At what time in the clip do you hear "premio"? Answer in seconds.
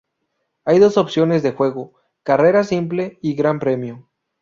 3.59-4.09